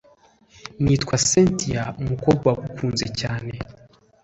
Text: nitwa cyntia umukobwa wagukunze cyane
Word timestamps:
nitwa 0.83 1.15
cyntia 1.27 1.83
umukobwa 2.01 2.45
wagukunze 2.49 3.05
cyane 3.19 3.53